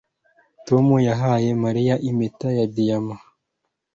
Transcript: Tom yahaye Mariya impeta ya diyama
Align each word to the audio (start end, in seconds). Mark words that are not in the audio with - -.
Tom 0.67 0.85
yahaye 1.07 1.49
Mariya 1.63 1.95
impeta 2.09 2.47
ya 2.57 2.65
diyama 2.75 3.15